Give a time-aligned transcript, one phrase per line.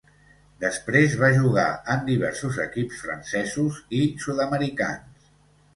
[0.61, 1.67] Després, va jugar
[1.97, 5.29] en diversos equips francesos i sud-americans.